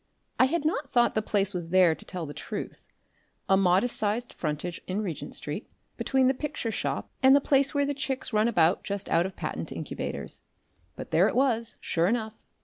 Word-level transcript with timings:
I 0.39 0.45
had 0.45 0.65
not 0.65 0.89
thought 0.89 1.13
the 1.13 1.21
place 1.21 1.53
was 1.53 1.67
there, 1.67 1.93
to 1.93 2.05
tell 2.05 2.25
the 2.25 2.33
truth 2.33 2.81
a 3.47 3.55
modest 3.55 3.95
sized 3.97 4.33
frontage 4.33 4.81
in 4.87 5.03
Regent 5.03 5.35
Street, 5.35 5.69
between 5.95 6.27
the 6.27 6.33
picture 6.33 6.71
shop 6.71 7.11
and 7.21 7.35
the 7.35 7.39
place 7.39 7.75
where 7.75 7.85
the 7.85 7.93
chicks 7.93 8.33
run 8.33 8.47
about 8.47 8.83
just 8.83 9.09
out 9.09 9.27
of 9.27 9.35
patent 9.35 9.71
incubators, 9.71 10.41
but 10.95 11.11
there 11.11 11.27
it 11.27 11.35
was 11.35 11.75
sure 11.81 12.07
enough. 12.07 12.33